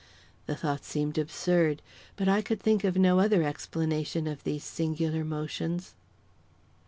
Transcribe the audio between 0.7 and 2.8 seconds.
seemed absurd. But I could